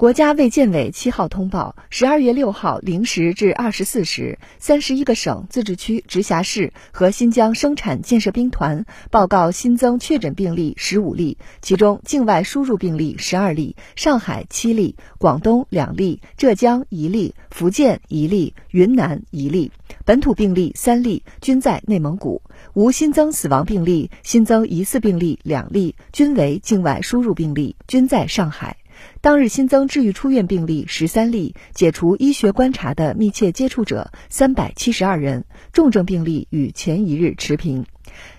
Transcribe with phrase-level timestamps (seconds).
[0.00, 19.70] 国家卫健委七号通报，十二月六号零时至二十四时，三十一个省、自治区、直辖市和新疆生产建设兵团报告新增确诊病例十五例，其中境外输入病例十二例，上海七例，广东两例，浙江一例，福建一例，云南一例，
[20.06, 22.40] 本土病例三例，均在内蒙古，
[22.72, 28.78] 无新增死亡病例，新增疑似病例两例，均为境外输入病例，均在上海。
[29.20, 37.86] 当日新增治愈出院病例十三例，解除医学观察的密切接触者三百七十二人，重症病例与前一日持平。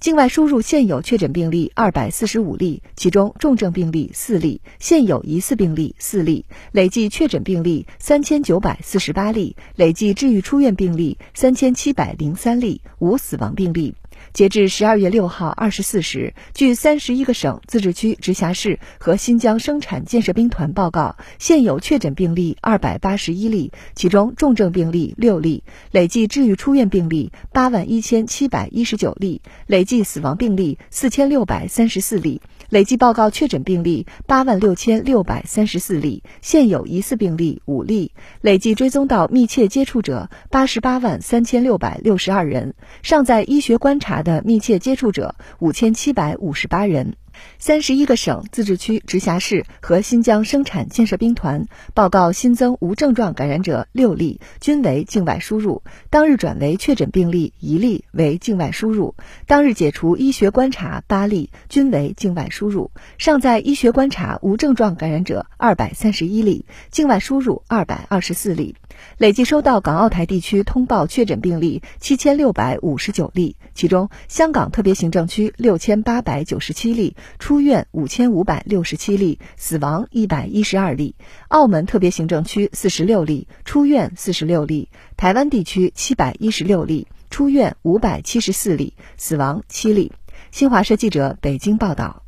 [0.00, 13.94] 境外输入现有确诊病例二百四十五例，其中重症病例四例，现有疑似病例四例，累计确诊病例三千九百四十八例，累计治愈出院病例三千七百零三例，无死亡病例。
[14.32, 44.11] 截至十二月六号二十四时，据三十一个省、自治区、直辖市和新疆生产建设兵团报告，现有确诊病例二百八十一例，其中重症病例六例，累计治愈出院病例八万一千七百一十九例，累计死亡病例四千六百三十四例，累计报告确诊病例八万六千六百三十四例，现有疑似病例五例，累计追踪到密切接触者八十八万三千六百六十二人，尚在医学观察。
[44.20, 47.14] 的密切接触者五千七百五十八人。
[47.58, 55.82] 三十一个省、自治区、直辖市和新疆生产建设兵团报告新增无症状感染者六例，均为境外输入。
[56.10, 59.14] 当日转为确诊病例一例，为境外输入。
[59.46, 62.90] 当日解除医学观察八例，均为境外输入。
[63.18, 68.76] 尚在医学观察无症状感染者二百三十一例，境外输入二百二十四例。
[69.18, 77.16] 累计收到港澳台地区通报确诊病例七千六百五十九例，其中香港特别行政区六千八百九十七例。
[77.38, 81.14] 出院五千五百六十七例，死亡一百一十二例；
[81.48, 90.12] 澳门特别行政区四十六例，出院四十六例；台湾地区七百一十六例，出院五百七十四例，死亡七例。
[90.50, 92.22] 新华社记者北京报道。